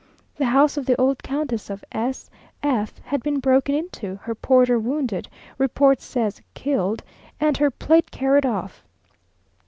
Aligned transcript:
The 0.35 0.45
house 0.45 0.77
of 0.77 0.87
the 0.87 0.99
old 0.99 1.21
Countess 1.21 1.69
of 1.69 1.85
S 1.91 2.31
F 2.63 2.97
had 3.05 3.21
been 3.21 3.39
broken 3.39 3.75
into, 3.75 4.15
her 4.23 4.33
porter 4.33 4.79
wounded, 4.79 5.29
report 5.59 6.01
says 6.01 6.41
killed, 6.55 7.03
and 7.39 7.55
her 7.57 7.69
plate 7.69 8.09
carried 8.09 8.47
off. 8.47 8.83